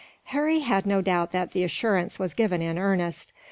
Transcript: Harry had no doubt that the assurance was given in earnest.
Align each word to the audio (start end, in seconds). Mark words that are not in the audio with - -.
Harry 0.33 0.61
had 0.61 0.87
no 0.87 0.99
doubt 0.99 1.29
that 1.31 1.51
the 1.51 1.63
assurance 1.63 2.17
was 2.17 2.33
given 2.33 2.59
in 2.59 2.79
earnest. 2.79 3.31